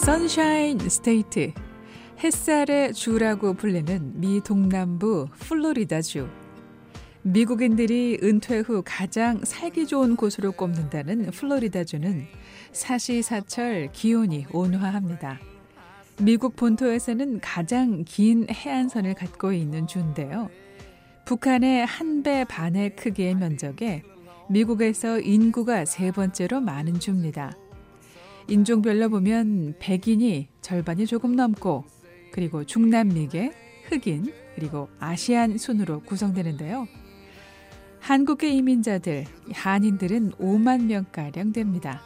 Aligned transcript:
Sunshine 0.00 0.78
State 0.78 1.52
햇살의 2.24 2.94
주라고 2.94 3.52
불리는 3.52 4.18
미 4.18 4.40
동남부 4.40 5.28
플로리다주 5.38 6.26
미국인들이 7.20 8.18
은퇴 8.22 8.60
후 8.60 8.82
가장 8.82 9.44
살기 9.44 9.86
좋은 9.86 10.16
곳으로 10.16 10.52
꼽는다는 10.52 11.30
플로리다주는 11.32 12.24
사시사철 12.72 13.90
기온이 13.92 14.46
온화합니다. 14.50 15.38
미국 16.22 16.56
본토에서는 16.56 17.40
가장 17.40 18.02
긴 18.06 18.46
해안선을 18.50 19.12
갖고 19.14 19.52
있는 19.52 19.86
주인데요. 19.86 20.48
북한의 21.26 21.84
한 21.84 22.22
배 22.22 22.44
반의 22.44 22.96
크기의 22.96 23.34
면적에 23.34 24.02
미국에서 24.48 25.20
인구가 25.20 25.84
세 25.84 26.10
번째로 26.10 26.60
많은 26.62 26.98
주입니다. 27.00 27.52
인종별로 28.50 29.08
보면 29.10 29.76
백인이 29.78 30.48
절반이 30.60 31.06
조금 31.06 31.36
넘고 31.36 31.84
그리고 32.32 32.64
중남미계, 32.64 33.52
흑인, 33.88 34.32
그리고 34.56 34.88
아시안 34.98 35.56
순으로 35.56 36.00
구성되는데요. 36.00 36.88
한국계 38.00 38.48
이민자들, 38.48 39.24
한인들은 39.52 40.32
5만 40.32 40.86
명가량 40.86 41.52
됩니다. 41.52 42.02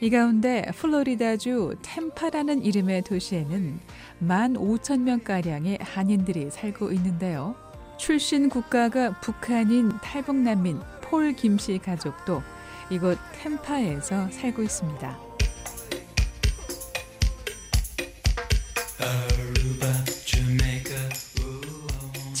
이 0.00 0.08
가운데 0.08 0.64
플로리다주 0.74 1.76
템파라는 1.82 2.62
이름의 2.64 3.02
도시에는 3.02 3.80
1만 4.22 4.56
5천 4.56 5.00
명가량의 5.00 5.78
한인들이 5.82 6.50
살고 6.50 6.90
있는데요. 6.92 7.54
출신 7.98 8.48
국가가 8.48 9.18
북한인 9.20 9.90
탈북 10.02 10.36
난민 10.36 10.80
폴 11.02 11.34
김씨 11.34 11.78
가족도 11.78 12.42
이곳 12.90 13.18
템파에서 13.42 14.30
살고 14.30 14.62
있습니다. 14.62 15.23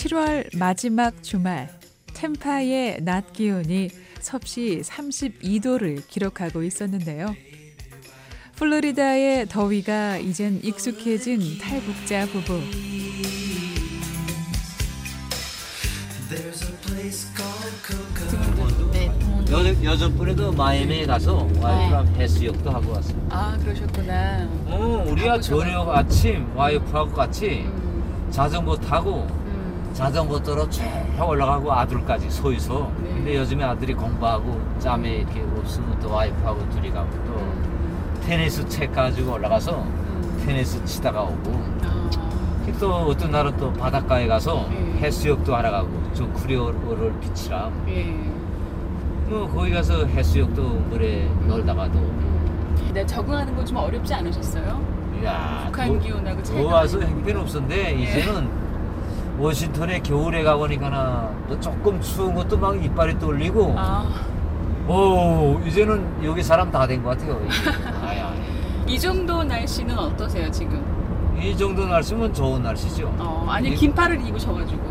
7월 0.04 0.54
마지막 0.58 1.22
주말 1.22 1.70
템파의 2.12 3.02
낮 3.04 3.32
기온이 3.32 3.88
섭씨 4.20 4.82
32도를 4.84 6.06
기록하고 6.08 6.62
있었는데요. 6.62 7.34
플로리다의 8.56 9.46
더위가 9.48 10.18
이젠 10.18 10.60
익숙해진 10.62 11.58
탈북자 11.58 12.26
부부. 12.26 12.60
여, 19.50 19.84
여전번에도 19.84 20.52
마이애미에 20.52 21.06
가서 21.06 21.48
와이프랑 21.58 22.14
해수욕도 22.16 22.70
하고 22.70 22.92
왔어요. 22.92 23.26
아 23.30 23.56
그러셨구나. 23.56 24.48
어, 24.66 25.04
우리가 25.08 25.40
저녁 25.40 25.88
아침 25.88 26.54
와이프하고 26.54 27.12
같이 27.12 27.62
음, 27.64 28.28
자전거 28.30 28.76
타고 28.76 29.22
음. 29.22 29.43
자전거 29.94 30.40
타러 30.40 30.68
쭉 30.68 30.82
올라가고 31.24 31.72
아들까지 31.72 32.28
소이서 32.28 32.90
네. 33.00 33.08
근데 33.10 33.36
요즘에 33.36 33.62
아들이 33.62 33.94
공부하고 33.94 34.60
짬에 34.80 35.18
이렇게 35.18 35.40
없으면 35.56 36.00
또 36.00 36.10
와이프하고 36.12 36.68
둘이 36.70 36.90
가고 36.90 37.08
또 37.24 38.20
테니스 38.26 38.68
책 38.68 38.92
가지고 38.92 39.34
올라가서 39.34 39.82
음. 39.82 40.42
테니스 40.44 40.84
치다가 40.84 41.22
오고 41.22 41.52
아, 41.84 42.10
또 42.80 42.92
어떤 42.92 43.30
날은 43.30 43.56
또 43.56 43.72
바닷가에 43.72 44.26
가서 44.26 44.66
네. 44.68 44.98
해수욕도 44.98 45.54
하러 45.54 45.70
가고 45.70 45.88
저 46.12 46.26
쿠리오를 46.26 47.20
비치랑 47.20 47.84
예. 47.88 48.02
뭐 49.30 49.48
거기 49.48 49.70
가서 49.70 50.04
해수욕도 50.06 50.62
물에 50.90 51.28
놀다가도 51.46 52.12
네, 52.92 53.06
적응하는 53.06 53.54
건좀 53.54 53.76
어렵지 53.76 54.12
않으셨어요? 54.12 54.94
야 55.24 55.62
북한 55.66 56.00
기온하고 56.00 56.42
차이가 56.42 56.62
좋아서 56.62 56.98
많이 56.98 57.12
형편없었는데 57.12 57.92
이제는 57.92 58.63
워싱턴에 59.38 60.00
겨울에 60.00 60.42
가보니까나 60.44 61.30
또 61.48 61.58
조금 61.60 62.00
추운 62.00 62.34
것도 62.34 62.56
막 62.56 62.82
이빨이 62.82 63.18
떨리고 63.18 63.74
아, 63.76 64.06
오 64.86 65.58
이제는 65.66 66.24
여기 66.24 66.42
사람 66.42 66.70
다 66.70 66.86
된 66.86 67.02
것 67.02 67.10
같아요. 67.18 67.40
아야 68.06 68.32
이 68.86 68.98
정도 68.98 69.42
날씨는 69.42 69.98
어떠세요 69.98 70.50
지금? 70.50 70.82
이 71.40 71.56
정도 71.56 71.86
날씨면 71.86 72.32
좋은 72.32 72.62
날씨죠 72.62 73.12
어, 73.18 73.46
아니 73.48 73.70
이- 73.70 73.74
긴팔을 73.74 74.24
입으셔가지고. 74.26 74.82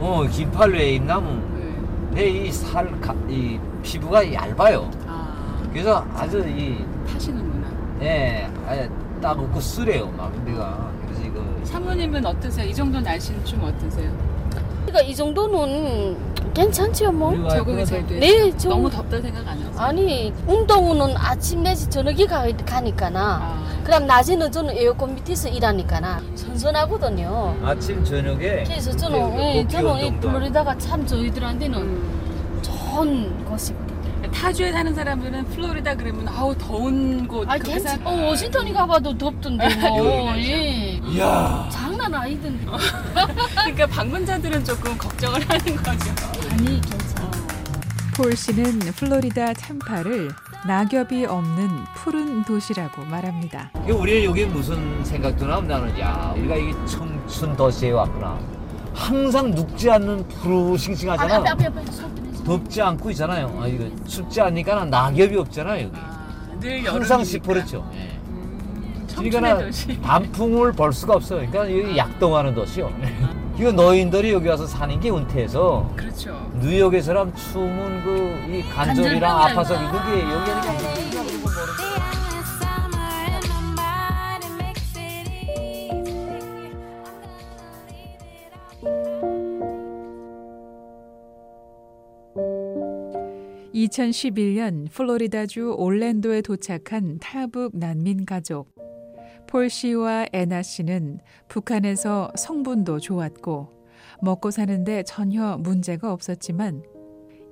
어 0.00 0.24
긴팔 0.30 0.70
왜 0.70 0.90
입나면 0.92 1.42
네. 2.14 2.22
내이살이 2.22 3.58
피부가 3.82 4.32
얇아요 4.32 4.88
아, 5.08 5.56
그래서 5.72 6.04
아주 6.14 6.38
이 6.46 6.84
타시는구나. 7.10 7.66
예, 8.02 8.48
아예 8.66 8.88
따갑고 9.20 9.58
쓰래요 9.60 10.08
막 10.16 10.32
내가 10.44 10.88
사모님은 11.68 12.24
어떠세요? 12.24 12.66
이 12.68 12.74
정도 12.74 12.98
날씨는 13.00 13.44
좀 13.44 13.62
어떠세요? 13.62 14.10
그러니까 14.86 15.02
이 15.02 15.14
정도는 15.14 16.16
괜찮지요 16.54 17.12
뭐. 17.12 17.48
적응이 17.48 17.84
잘 17.84 18.06
돼요? 18.06 18.20
네, 18.20 18.56
저 18.56 18.70
너무 18.70 18.90
덥다 18.90 19.20
생각 19.20 19.46
안 19.46 19.58
하세요? 19.58 19.72
아니 19.76 20.32
운동은 20.46 21.14
아침 21.16 21.62
내지 21.62 21.88
저녁에 21.90 22.24
가, 22.24 22.46
가니까나. 22.64 23.20
아, 23.20 23.82
그럼 23.84 24.06
낮에는 24.06 24.50
저는 24.50 24.76
에어컨 24.76 25.14
밑에서 25.14 25.48
일하니까나 25.50 26.22
선선하거든요. 26.34 27.56
아침 27.62 28.02
저녁에 28.02 28.64
그래서 28.64 28.96
저는 28.96 29.36
그 29.36 29.42
예, 29.42 29.68
저는 29.68 30.00
이 30.06 30.20
플로리다가 30.20 30.76
참 30.78 31.06
저희들한테는 31.06 31.78
음. 31.78 32.60
좋은 32.62 33.44
곳이거든요. 33.44 33.87
타주에 34.40 34.70
사는 34.72 34.94
사람들은 34.94 35.44
플로리다 35.46 35.96
그러면 35.96 36.28
아우 36.28 36.54
더운 36.56 37.26
곳 37.26 37.48
아 37.48 37.54
그렇게 37.54 37.72
괜찮. 37.74 37.94
생각- 37.96 38.08
어 38.10 38.26
워싱턴이 38.28 38.72
가봐도 38.72 39.16
덥던데 39.18 39.68
뭐. 39.76 40.30
여기는 40.30 40.38
예. 40.48 41.00
이야 41.08 41.68
장난 41.72 42.14
아니던데. 42.14 42.66
그러니까 43.54 43.86
방문자들은 43.88 44.64
조금 44.64 44.96
걱정을 44.96 45.40
하는 45.48 45.76
거죠. 45.76 46.10
아니 46.50 46.80
괜찮아. 46.80 47.30
폴 48.16 48.36
씨는 48.36 48.78
플로리다 48.96 49.52
템파를 49.54 50.30
낙엽이 50.66 51.24
없는 51.26 51.68
푸른 51.94 52.44
도시라고 52.44 53.04
말합니다. 53.04 53.70
이게 53.84 53.92
우리 53.92 54.24
여기 54.24 54.44
무슨 54.44 55.04
생각도 55.04 55.46
나면 55.46 55.98
야 56.00 56.32
우리가 56.36 56.56
이 56.56 56.72
청춘 56.86 57.56
도시에 57.56 57.90
왔구나 57.92 58.38
항상 58.94 59.50
눕지 59.52 59.90
않는 59.90 60.26
푸르 60.28 60.76
싱싱하잖아 60.76 61.36
앞에 61.36 61.48
앞에 61.50 61.66
앞에 61.66 61.92
손 61.92 62.12
빼내지. 62.14 62.27
덥지 62.48 62.80
않고 62.80 63.10
있잖아요 63.10 63.58
아 63.60 63.66
이거 63.66 63.84
춥지 64.06 64.40
않으니까 64.40 64.84
낙엽이 64.86 65.36
없잖아요 65.36 65.84
여기 65.84 65.96
아, 65.96 66.56
늘 66.60 66.78
항상 66.86 67.20
여름이니까. 67.20 67.24
시퍼렇죠 67.24 67.90
예. 67.94 68.18
음, 68.28 69.04
청춘의 69.06 69.30
그러니까 69.30 69.64
도시. 69.66 70.00
단풍을 70.00 70.72
볼 70.72 70.92
수가 70.94 71.14
없어요 71.16 71.46
그러니까 71.50 71.78
여기 71.78 71.96
약동하는 71.96 72.54
도시요 72.54 72.90
이거 73.58 73.72
노인들이 73.72 74.32
여기 74.32 74.48
와서 74.48 74.66
사는 74.66 74.98
게 75.00 75.10
은퇴해서 75.10 75.90
그렇죠. 75.96 76.48
뉴욕에서랑 76.60 77.34
추우면 77.34 78.04
그이 78.04 78.62
간절이랑 78.70 79.20
간절병이야. 79.20 79.30
아파서 79.32 79.74
그게 79.74 80.20
여기 80.22 80.50
하니까 80.50 81.37
(2011년) 93.78 94.90
플로리다주 94.90 95.76
올랜도에 95.78 96.40
도착한 96.40 97.18
탈북 97.20 97.76
난민 97.76 98.24
가족 98.24 98.74
폴 99.46 99.70
씨와 99.70 100.26
애나 100.32 100.62
씨는 100.62 101.20
북한에서 101.48 102.32
성분도 102.36 102.98
좋았고 102.98 103.68
먹고 104.20 104.50
사는데 104.50 105.04
전혀 105.04 105.56
문제가 105.58 106.12
없었지만 106.12 106.82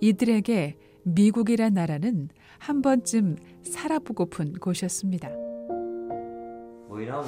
이들에게 0.00 0.76
미국이란 1.04 1.75
나라는 1.75 2.28
한 2.58 2.82
번쯤 2.82 3.37
살아보고픈 3.62 4.54
곳이었습니다. 4.54 5.29
뭐이라면 6.88 7.25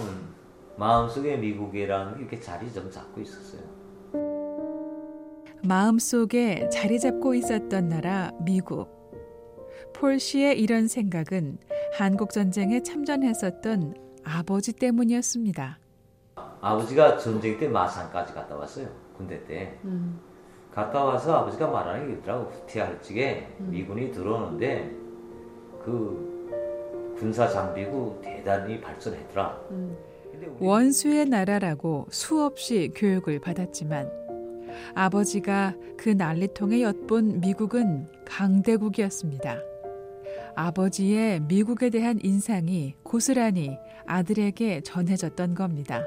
마음속에 0.77 1.37
미국이라는 1.37 2.15
게 2.15 2.21
이렇게 2.21 2.41
자리 2.41 2.73
좀 2.73 2.91
잡고 2.91 3.21
있었어요. 3.21 3.78
마음속에 5.65 6.69
자리 6.69 7.01
잡고 7.01 7.35
있었던 7.35 7.89
나라 7.89 8.33
미국. 8.45 8.97
폴 9.93 10.19
씨의 10.21 10.61
이런 10.61 10.87
생각은 10.87 11.59
한국 11.95 12.31
전쟁에 12.31 12.83
참전했었던 12.83 13.95
아버지 14.25 14.73
때문이었습니다. 14.73 15.79
아버지가 16.61 17.19
전쟁 17.19 17.59
때 17.59 17.69
마산까지 17.69 18.35
갔다 18.35 18.57
왔어요. 18.57 18.89
군대 19.17 19.45
때. 19.47 19.79
갔다 20.73 21.05
와서 21.05 21.39
아버지가 21.39 21.67
말하는 21.69 22.07
게 22.09 22.13
있더라고. 22.15 22.51
후티아르측에 22.51 23.49
미군이 23.59 24.13
들어오는데 24.13 24.91
그 25.85 27.17
군사 27.19 27.49
장비고 27.49 28.21
대단히 28.23 28.81
발전했더라. 28.81 29.61
우리 29.71 30.47
원수의 30.61 31.27
나라라고 31.27 32.07
수없이 32.11 32.93
교육을 32.95 33.41
받았지만 33.41 34.28
아버지가 34.99 35.77
그 35.97 36.09
난리통에 36.09 36.83
엿본 36.83 37.39
미국은 37.39 38.09
강대국이었습니다. 38.27 39.61
아버지의 40.57 41.39
미국에 41.43 41.89
대한 41.89 42.19
인상이 42.21 42.97
고스란히 43.05 43.79
아들에게 44.07 44.81
전해졌던 44.81 45.55
겁니다. 45.55 46.03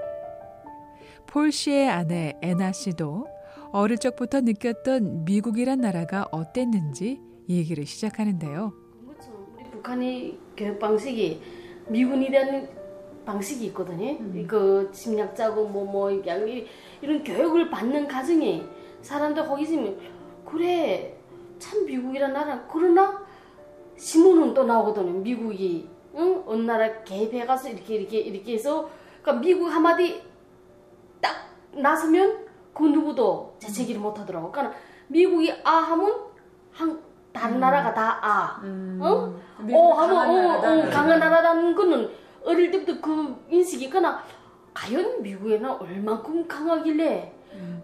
폴 1.26 1.54
씨의 1.54 1.90
아내 1.90 2.34
애나 2.42 2.74
씨도 2.74 3.28
어릴 3.72 3.98
적부터 3.98 4.42
느꼈던 4.42 5.24
미국이란 5.24 5.80
나라가 5.80 6.28
어땠는지 6.30 7.22
얘기를 7.48 7.86
시작하는데요. 7.86 8.74
그렇죠. 9.06 9.54
우리 9.56 9.64
북한의 9.70 10.38
교육 10.58 10.80
방식이 10.80 11.42
미군이 11.88 12.30
대한 12.30 12.68
방식이 13.24 13.68
있거든요. 13.68 14.18
그 14.48 14.90
침략자고 14.92 15.70
뭐뭐 15.70 16.12
이런 16.12 17.24
교육을 17.24 17.70
받는 17.70 18.10
가정에 18.10 18.66
사람들 19.02 19.48
거기 19.48 19.64
있으면 19.64 19.98
그래 20.46 21.18
참 21.60 21.86
미국이란 21.86 22.34
나라 22.34 22.64
그러나 22.72 23.22
신문은 23.98 24.54
또 24.54 24.64
나오거든요. 24.64 25.20
미국이 25.20 25.88
응? 26.16 26.44
어느 26.46 26.62
나라 26.64 27.04
개입해 27.04 27.46
가서 27.46 27.70
이렇게 27.70 27.96
이렇게 27.96 28.20
이렇게 28.20 28.54
해서 28.54 28.90
그러니까 29.22 29.46
미국 29.46 29.68
한마디 29.68 30.24
딱 31.22 31.36
나서면 31.72 32.48
그 32.74 32.84
누구도 32.84 33.56
재채기를 33.60 34.02
못 34.02 34.18
하더라고. 34.20 34.52
그러니까 34.52 34.76
미국이 35.08 35.54
아 35.64 35.72
하면 35.72 36.16
한 36.72 37.00
다른 37.32 37.60
나라가 37.60 37.94
다 37.94 38.20
아. 38.22 38.62
어? 39.00 39.34
어, 39.74 39.94
하면 39.94 40.30
어, 40.36 40.58
어, 40.58 40.90
강한 40.90 41.20
나라라는 41.20 41.76
거는 41.76 42.10
어릴 42.44 42.72
때부터 42.72 43.00
그 43.00 43.46
인식이 43.50 43.86
있거나 43.86 44.24
과연 44.74 45.22
미국에는 45.22 45.70
얼만큼 45.70 46.48
강하길래 46.48 47.34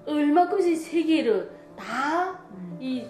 얼만큼씩 0.06 0.78
세계를 0.78 1.52
다 1.76 2.48
이 2.80 3.06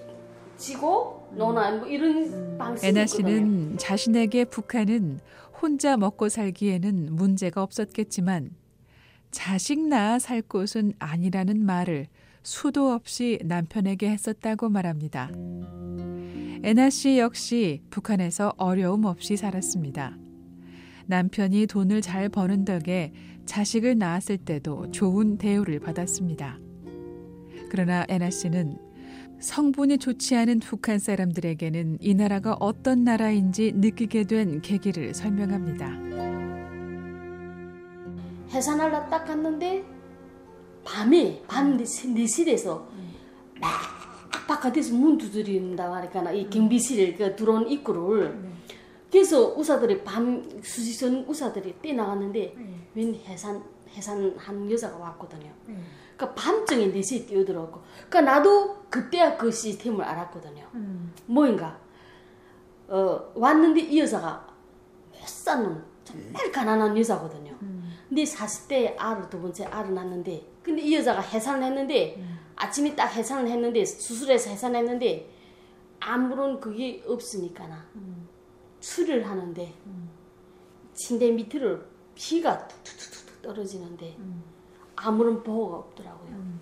지고 0.57 1.27
너나 1.35 1.71
뭐 1.71 1.87
이런 1.87 2.57
방식이 2.57 2.87
애나 2.87 3.01
있거든요. 3.03 3.27
씨는 3.27 3.77
자신에게 3.77 4.45
북한은 4.45 5.19
혼자 5.61 5.97
먹고 5.97 6.29
살기에는 6.29 7.15
문제가 7.15 7.61
없었겠지만 7.63 8.51
자식 9.31 9.79
낳아 9.87 10.19
살 10.19 10.41
곳은 10.41 10.93
아니라는 10.99 11.63
말을 11.65 12.07
수도 12.43 12.91
없이 12.91 13.39
남편에게 13.43 14.09
했었다고 14.09 14.69
말합니다. 14.69 15.29
애나 16.63 16.89
씨 16.89 17.19
역시 17.19 17.81
북한에서 17.89 18.53
어려움 18.57 19.05
없이 19.05 19.35
살았습니다. 19.37 20.17
남편이 21.07 21.67
돈을 21.67 22.01
잘 22.01 22.29
버는 22.29 22.65
덕에 22.65 23.13
자식을 23.45 23.97
낳았을 23.97 24.37
때도 24.37 24.91
좋은 24.91 25.37
대우를 25.37 25.79
받았습니다. 25.79 26.59
그러나 27.69 28.05
애나 28.09 28.29
씨는 28.29 28.77
성분이 29.39 29.99
좋지 29.99 30.35
않은 30.35 30.59
북한 30.59 30.99
사람들에게는 30.99 31.99
이 32.01 32.13
나라가 32.13 32.57
어떤 32.59 33.03
나라인지 33.03 33.73
느끼게 33.75 34.23
된 34.23 34.61
계기를 34.61 35.13
설명합니다. 35.13 35.87
해산하러 38.49 39.09
딱 39.09 39.25
갔는데 39.25 39.83
밤에 40.83 41.43
밤 41.47 41.77
4시에서 41.77 42.85
막 43.59 43.71
바깥에서 44.47 44.95
문 44.95 45.17
두드린다 45.17 45.89
말이니까 45.89 46.31
이 46.31 46.49
경비실 46.49 47.15
그 47.15 47.35
들어온 47.35 47.69
입구를 47.69 48.39
그래서 49.11 49.53
의사들이 49.57 50.03
밤 50.03 50.43
수지선 50.61 51.25
의사들이 51.27 51.73
뛰어나갔는데 51.81 52.55
웬 52.95 53.15
해산 53.15 53.63
해산한 53.89 54.69
여자가 54.71 54.97
왔거든요. 54.97 55.51
그러니까 56.17 56.33
밤중에 56.41 56.91
4시에 56.91 57.27
뛰어들어왔고. 57.27 57.81
그러니까 58.09 58.21
나도 58.33 58.83
그때야 58.89 59.37
그 59.37 59.49
시스템을 59.51 60.03
알았거든요. 60.03 60.67
뭐인가? 61.27 61.79
어, 62.87 63.31
왔는데 63.35 63.81
이 63.81 63.99
여자가 63.99 64.47
못 65.11 65.27
사는 65.27 65.83
정말 66.03 66.51
가난한 66.51 66.97
여자거든요. 66.97 67.55
근데 68.09 68.23
40대에 68.23 68.95
알을 68.97 69.29
두 69.29 69.41
번째 69.41 69.65
알을 69.65 69.93
낳는데 69.93 70.45
근데 70.63 70.81
이 70.81 70.95
여자가 70.95 71.21
해산을 71.21 71.63
했는데 71.63 72.15
아침에 72.55 72.95
딱 72.95 73.07
해산을 73.07 73.49
했는데 73.49 73.83
수술해서 73.85 74.49
해산했는데 74.49 75.29
아무런 75.99 76.59
그게 76.59 77.03
없으니까나 77.07 77.85
수리를 78.87 79.27
하는데 79.27 79.73
침대 80.93 81.31
밑으로 81.31 81.81
피가 82.15 82.67
툭툭툭툭 82.67 83.41
떨어지는데 83.41 84.17
아무런 84.95 85.43
보호가 85.43 85.77
없더라고요. 85.77 86.59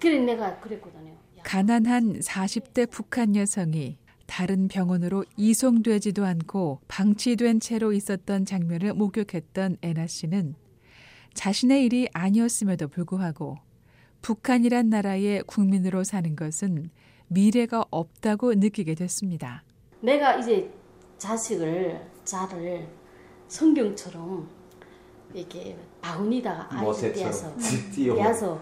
그래 0.00 0.18
내가 0.20 0.58
그랬거든요. 0.58 1.10
야, 1.10 1.42
가난한 1.44 2.20
40대 2.20 2.90
북한 2.90 3.36
여성이 3.36 3.98
다른 4.26 4.68
병원으로 4.68 5.24
이송되지도 5.36 6.24
않고 6.24 6.80
방치된 6.88 7.60
채로 7.60 7.92
있었던 7.92 8.46
장면을 8.46 8.94
목격했던 8.94 9.76
애나 9.82 10.06
씨는 10.06 10.54
자신의 11.34 11.84
일이 11.84 12.08
아니었음에도 12.14 12.88
불구하고 12.88 13.58
북한이란 14.22 14.88
나라의 14.88 15.42
국민으로 15.46 16.04
사는 16.04 16.34
것은 16.34 16.90
미래가 17.28 17.84
없다고 17.90 18.54
느끼게 18.54 18.94
됐습니다. 18.94 19.62
내가 20.00 20.36
이제 20.38 20.72
자식을 21.20 22.00
자를 22.24 22.88
성경처럼 23.46 24.48
이렇게 25.34 25.76
바구니다가 26.00 26.66
아이를 26.70 27.12
떼어서 27.12 27.54
뛰어 27.94 28.14
떼어서 28.16 28.60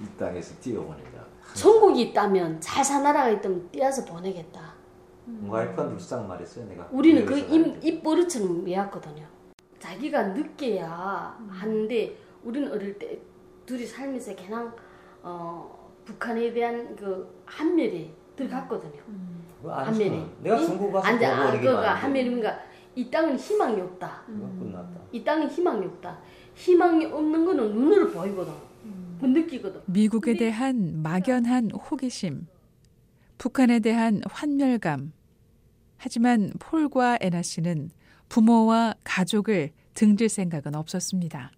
이 0.00 0.18
땅에서 0.18 0.54
뛰어보내자. 0.60 1.26
천국이 1.54 2.00
있다면 2.02 2.58
잘 2.60 2.82
산 2.82 3.02
나라가 3.02 3.28
있다면 3.28 3.70
떼어서 3.70 4.04
보내겠다. 4.06 4.72
와이프한테 5.46 5.94
불쌍 5.96 6.26
말했어요 6.26 6.64
내가. 6.68 6.88
우리는 6.90 7.24
그 7.26 7.32
여기서 7.38 7.54
입, 7.54 7.60
나한테. 7.66 7.88
입버릇처럼 7.88 8.64
외웠거든요. 8.64 9.26
자기가 9.78 10.28
느껴야 10.28 11.38
하는데 11.48 12.16
우리는 12.42 12.72
어릴 12.72 12.98
때 12.98 13.20
둘이 13.66 13.84
살면서 13.84 14.34
그냥 14.36 14.74
어, 15.22 15.92
북한에 16.06 16.50
대한 16.54 16.96
그 16.96 17.42
한멸이 17.44 18.14
들어갔거든요. 18.36 19.02
안 19.06 19.39
한면이. 19.64 20.26
내가 20.42 20.58
중국 20.58 20.92
가서 20.92 21.06
안돼, 21.06 21.26
아, 21.26 21.50
보고 21.50 21.60
그가 21.60 22.00
그러니까 22.00 22.58
이 22.94 23.10
땅은 23.10 23.36
희망이 23.36 23.80
없다. 23.80 24.22
끝났다. 24.26 25.00
이 25.12 25.22
땅에 25.24 25.46
희망이 25.46 25.86
없다. 25.86 26.18
희망이 26.54 27.06
없는 27.06 27.44
거는 27.44 27.74
눈으로 27.74 28.10
보이거든. 28.10 28.52
그 29.20 29.26
느끼거든. 29.26 29.82
미국에 29.86 30.34
대한 30.36 31.02
막연한 31.02 31.70
호기심, 31.72 32.46
북한에 33.38 33.80
대한 33.80 34.22
환멸감. 34.30 35.12
하지만 35.98 36.50
폴과 36.58 37.18
애나 37.20 37.42
씨는 37.42 37.90
부모와 38.30 38.94
가족을 39.04 39.70
등질 39.92 40.28
생각은 40.30 40.74
없었습니다. 40.74 41.50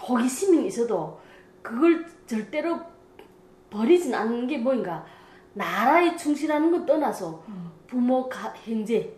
호기심이 0.00 0.66
있어도 0.68 1.20
그걸 1.62 2.06
절대로 2.26 2.80
버리진 3.70 4.14
않는 4.14 4.46
게 4.46 4.58
뭐인가. 4.58 5.04
나라에 5.56 6.16
충실하는 6.16 6.70
건 6.70 6.84
떠나서 6.86 7.42
부모, 7.86 8.28
가, 8.28 8.54
형제 8.64 9.16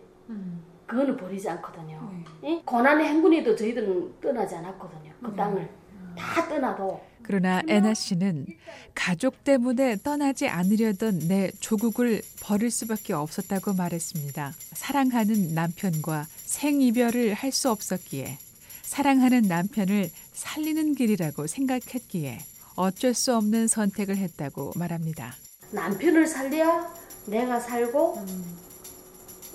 그거는 0.85 1.17
버리지 1.17 1.49
않거든요. 1.49 2.11
예? 2.43 2.61
고난의 2.65 3.05
행군에도 3.07 3.55
저희들은 3.55 4.19
떠나지 4.21 4.55
않았거든요. 4.55 5.11
그 5.23 5.35
땅을 5.35 5.69
다 6.17 6.47
떠나도 6.47 7.01
그러나 7.21 7.61
애나 7.67 7.93
씨는 7.93 8.47
가족 8.95 9.43
때문에 9.43 9.97
떠나지 9.97 10.47
않으려던 10.47 11.19
내 11.27 11.51
조국을 11.59 12.21
버릴 12.41 12.71
수밖에 12.71 13.13
없었다고 13.13 13.73
말했습니다. 13.73 14.53
사랑하는 14.73 15.53
남편과 15.53 16.25
생이별을 16.45 17.33
할 17.33 17.51
수 17.51 17.69
없었기에 17.69 18.37
사랑하는 18.81 19.43
남편을 19.43 20.09
살리는 20.33 20.95
길이라고 20.95 21.45
생각했기에 21.45 22.39
어쩔 22.75 23.13
수 23.13 23.35
없는 23.35 23.67
선택을 23.67 24.17
했다고 24.17 24.71
말합니다. 24.75 25.35
남편을 25.71 26.25
살려야 26.27 26.91
내가 27.27 27.59
살고 27.59 28.25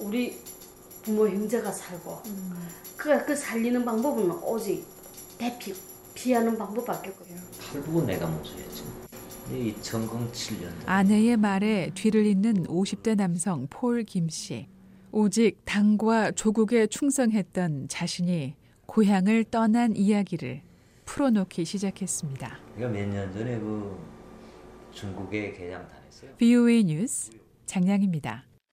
우리 0.00 0.38
부모 1.02 1.28
형제가 1.28 1.71
살고 1.73 2.23
그, 2.97 3.25
그 3.25 3.37
살리는 3.37 3.85
방법은 3.85 4.30
오직 4.42 4.87
대피 5.38 5.75
피하는 6.14 6.56
방법밖에 6.56 7.11
없거든요. 7.11 7.40
결국은 7.73 8.06
내가 8.06 8.26
모셔야지. 8.26 8.85
이 9.52 9.75
2007년 9.83 10.71
아내의 10.87 11.37
말에 11.37 11.90
뒤를 11.94 12.25
잇는 12.26 12.64
50대 12.66 13.16
남성 13.16 13.66
폴 13.68 14.04
김 14.04 14.28
씨. 14.28 14.68
오직 15.12 15.59
당과 15.64 16.33
조국에 16.33 16.87
충성했던 16.87 17.88
자신이 17.88 18.54
고향을 18.87 19.44
떠난 19.44 19.94
이야기를 19.97 20.62
풀어놓기 21.04 21.64
시작했습니다. 21.64 22.59
내가 22.76 22.88
몇 22.90 23.06
년 23.09 23.33
전에 23.33 23.59
그 23.59 23.97
중국에 24.92 25.52
개장 25.52 25.83
다녔어요. 25.88 26.03
VOA 26.38 26.85
뉴스 26.85 27.30
장량입니다. 27.66 28.53